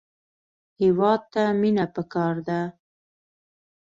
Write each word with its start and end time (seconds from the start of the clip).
هېواد 0.81 1.21
ته 1.33 1.43
مینه 1.61 1.85
پکار 1.95 2.35
ده 2.47 2.59